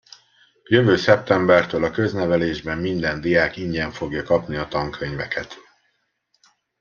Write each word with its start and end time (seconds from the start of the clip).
Jövő 0.63 0.95
szeptembertől 0.95 1.83
a 1.83 1.91
köznevelésben 1.91 2.77
minden 2.77 3.21
diák 3.21 3.57
ingyen 3.57 3.91
fogja 3.91 4.23
kapni 4.23 4.55
a 4.55 4.67
tankönyveket- 4.67 5.55